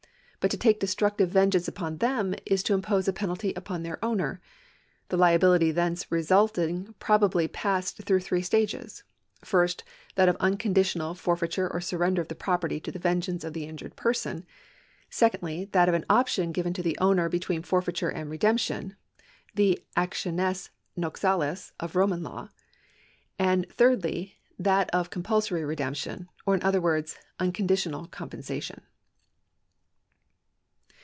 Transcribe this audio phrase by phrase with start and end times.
[0.43, 4.39] But to take destructive vengeance upon tliem is to impose a penalty upon their oivner.
[5.09, 9.03] The liability thence resulting probably passed through three stages:
[9.45, 9.83] fii'st,
[10.15, 13.65] that of unconditional for feiture or surrender of the property to the vengeance of the
[13.65, 14.47] injured person;
[15.11, 18.95] secondly, that of an option given to the owner between forfeiture and redemption—
[19.53, 22.49] the actiones noxales of Roman law;^
[23.37, 28.81] and thirdly, that of compulsory redemption, or in other words, unconditional compensation.